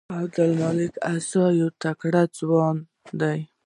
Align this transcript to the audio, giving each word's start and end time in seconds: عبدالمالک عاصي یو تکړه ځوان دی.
عبدالمالک 0.19 0.93
عاصي 1.09 1.43
یو 1.59 1.67
تکړه 1.83 2.23
ځوان 2.37 2.75
دی. 3.21 3.39